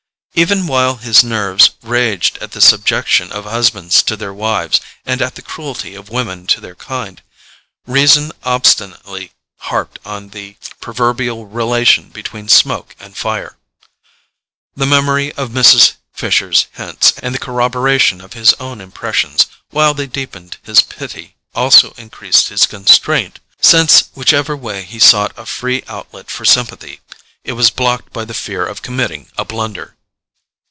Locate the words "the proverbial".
10.29-11.47